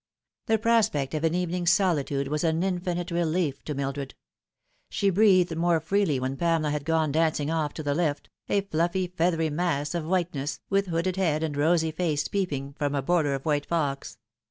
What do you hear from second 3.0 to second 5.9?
relief to Mildred. She breathed more